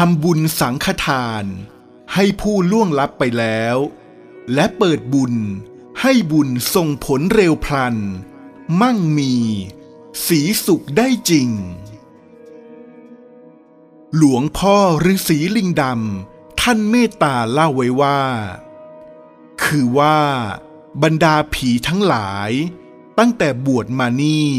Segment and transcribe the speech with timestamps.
[0.00, 1.44] ทำบุญสังฆทาน
[2.14, 3.76] ให้ผู้ล่วงลับไปแล้ว
[4.54, 5.34] และเปิดบุญ
[6.00, 7.96] ให้บุญส่งผลเร็วพลัน
[8.80, 9.34] มั่งมี
[10.26, 11.48] สีสุขได้จริง
[14.16, 14.76] หลวงพ่อ
[15.12, 18.22] ฤาษีลิงดำท่านเมตตาเล่าไว้ว่า
[19.62, 20.20] คือว่า
[21.02, 22.50] บรรดาผีทั้งหลาย
[23.18, 24.50] ตั้งแต่บวชมานี่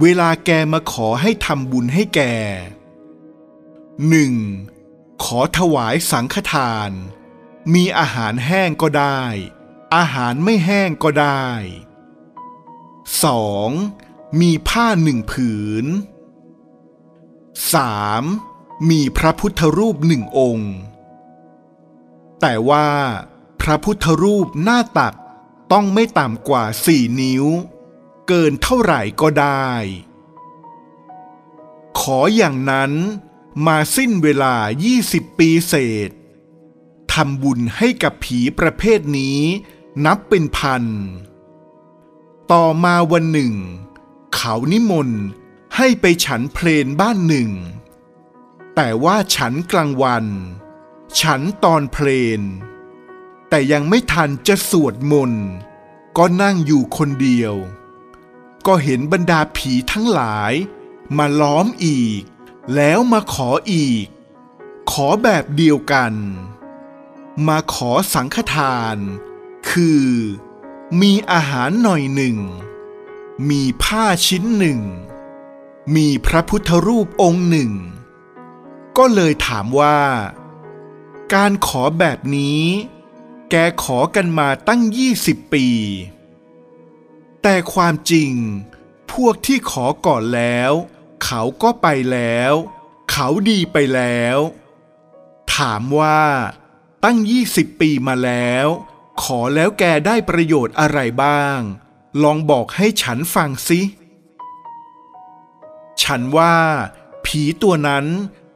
[0.00, 2.22] เวลาแกมาขอให้ทำบุญให้แก
[4.08, 4.34] หนึ่ง
[5.24, 6.90] ขอถวายสังฆทาน
[7.74, 9.22] มีอาหารแห้งก็ได้
[9.96, 11.48] อาหารไม่แห้งก็ได้
[13.56, 14.40] 2.
[14.40, 15.52] มีผ้าหนึ่งผื
[15.84, 15.86] น
[17.56, 18.90] 3.
[18.90, 20.72] มีพระพุทธรูปหนึ่งองค์
[22.40, 22.88] แต่ว่า
[23.60, 25.14] พระพุทธรูปหน้าตัก
[25.72, 27.44] ต้องไม่ต่ำกว่าสี่นิ้ว
[28.28, 29.70] เกินเท่าไหร่ก็ได้
[32.00, 32.92] ขออย่างนั้น
[33.66, 34.54] มาสิ้นเวลา
[34.96, 35.74] 20 ปีเศ
[36.08, 36.10] ษ
[37.12, 39.40] ทำบุญให้กับผีประเภทนี้
[40.04, 40.84] นับเป็นพัน
[42.52, 43.54] ต่อมาวันหนึ่ง
[44.34, 45.20] เขานิมนต์
[45.76, 47.50] ให้ไปฉันเพลนบ้านหนึ่ง
[48.74, 50.26] แต่ว่าฉันกลางวัน
[51.20, 52.40] ฉันตอนเพลน
[53.48, 55.44] แต่ยังไม่ทันจะสวดมนต์
[56.16, 57.54] ก็นั่งอยู่คนเดียว
[58.66, 60.52] ก็เห็นบรรดาผีทั้งหลาย
[61.16, 62.22] มาล้อมอีก
[62.72, 64.06] แล้วมาขออีก
[64.90, 66.12] ขอแบบเดียวกัน
[67.48, 68.96] มาขอสังฆทาน
[69.70, 70.06] คือ
[71.00, 72.38] มีอาหารหน่อยหนึ่ง
[73.50, 74.80] มีผ้าชิ้นหนึ่ง
[75.96, 77.72] มีพระพุทธรูปองค์หนึ่ง
[78.96, 80.00] ก็เลยถามว่า
[81.34, 82.62] การขอแบบนี้
[83.50, 85.66] แกขอกันมาตั้งยี่สิบปี
[87.42, 88.32] แต่ความจริง
[89.12, 90.72] พวกที่ขอก่อนแล้ว
[91.24, 92.52] เขาก็ไปแล้ว
[93.10, 94.38] เขาดีไปแล้ว
[95.56, 96.22] ถามว่า
[97.04, 98.66] ตั้งยี่สิบปีมาแล้ว
[99.22, 101.58] ขอแล้วแกได้ประโยชน์อะไรบ้าง
[102.22, 103.80] ลองบอกให้ฉันฟังสิ
[106.02, 106.56] ฉันว่า
[107.26, 108.06] ผีตัวนั้น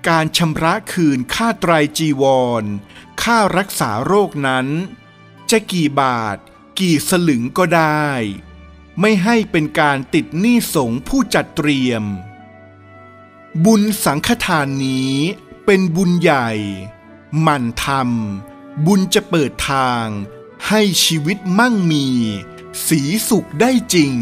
[0.09, 2.25] การชำระคืนค่าไตรจีว
[2.63, 2.65] ร
[3.23, 4.67] ค่ารักษาโรคนั้น
[5.51, 6.37] จะกี่บาท
[6.79, 8.09] กี่สลึงก็ได้
[9.01, 12.05] ไม่ให้เป็นการติดหนี้สงผู้จัดเตรียม
[13.65, 15.15] บุญสังฆทานนี้
[15.65, 16.51] เป็นบุญใหญ่
[17.47, 18.50] มั่นทำ
[18.87, 20.07] บุญจะเปิดทาง
[20.69, 22.07] ให้ชีวิตมั่งมี
[22.87, 24.15] สีสุขได้จริง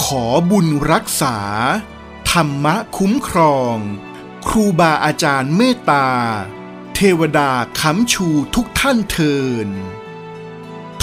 [0.00, 1.36] ขอบุญรักษา
[2.30, 3.76] ธรรมะคุ้มครอง
[4.46, 6.08] ครูบาอาจารย์เมตตา
[6.94, 7.50] เทวดา
[7.80, 9.36] ค้ำชูทุกท่านเทิ
[9.66, 9.68] น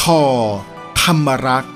[0.02, 0.24] ทอ
[1.02, 1.70] ธรรมรักษ